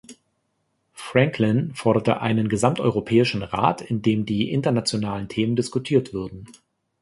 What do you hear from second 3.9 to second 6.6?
dem die internationalen Themen diskutiert würden.